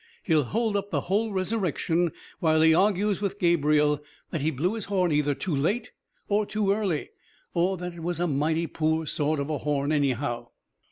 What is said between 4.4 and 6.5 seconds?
he blew his horn either too late or